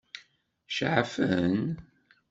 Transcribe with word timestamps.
Ceɛfen? 0.75 1.57